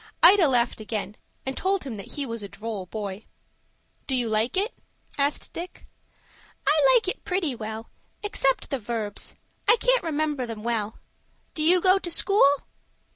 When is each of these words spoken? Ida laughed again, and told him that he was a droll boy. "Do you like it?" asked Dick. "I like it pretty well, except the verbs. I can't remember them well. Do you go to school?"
Ida 0.23 0.47
laughed 0.47 0.79
again, 0.81 1.15
and 1.45 1.55
told 1.55 1.83
him 1.83 1.95
that 1.97 2.13
he 2.13 2.25
was 2.25 2.41
a 2.41 2.47
droll 2.47 2.87
boy. 2.87 3.25
"Do 4.07 4.15
you 4.15 4.29
like 4.29 4.57
it?" 4.57 4.73
asked 5.15 5.53
Dick. 5.53 5.85
"I 6.65 6.93
like 6.95 7.07
it 7.07 7.23
pretty 7.23 7.53
well, 7.53 7.91
except 8.23 8.71
the 8.71 8.79
verbs. 8.79 9.35
I 9.67 9.75
can't 9.79 10.03
remember 10.03 10.47
them 10.47 10.63
well. 10.63 10.97
Do 11.53 11.61
you 11.61 11.79
go 11.79 11.99
to 11.99 12.09
school?" 12.09 12.63